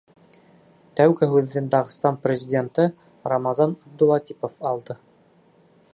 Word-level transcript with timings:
Тәүге 0.99 1.27
һүҙҙе 1.33 1.63
Дағстан 1.75 2.17
Президенты 2.25 2.87
Рамазан 3.35 3.77
Абдулатипов 3.89 4.57
алды. 4.71 4.99